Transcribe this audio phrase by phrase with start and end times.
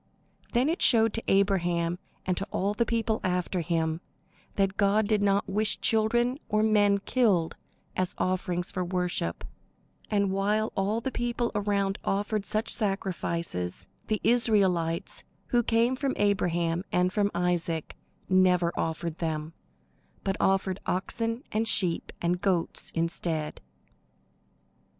[0.53, 4.01] Then it showed to Abraham and to all the people after him,
[4.55, 7.55] that God did not wish children or men killed
[7.95, 9.43] as offerings for worship;
[10.09, 16.83] and while all the people around offered such sacrifices, the Israelites, who came from Abraham
[16.91, 17.95] and from Isaac,
[18.27, 19.53] never offered them,
[20.23, 23.61] but offered oxen and sheep and goats instead.